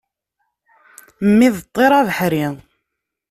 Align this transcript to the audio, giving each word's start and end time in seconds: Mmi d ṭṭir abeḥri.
Mmi 1.27 1.47
d 1.55 1.57
ṭṭir 1.65 1.91
abeḥri. 1.99 2.45